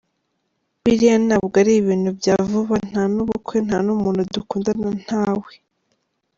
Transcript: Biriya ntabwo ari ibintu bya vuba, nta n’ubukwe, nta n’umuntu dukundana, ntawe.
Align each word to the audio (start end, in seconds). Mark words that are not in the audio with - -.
Biriya 0.83 1.15
ntabwo 1.27 1.55
ari 1.61 1.73
ibintu 1.81 2.09
bya 2.19 2.35
vuba, 2.47 2.75
nta 2.89 3.03
n’ubukwe, 3.13 3.57
nta 3.67 3.77
n’umuntu 3.85 4.21
dukundana, 4.33 4.87
ntawe. 5.03 5.51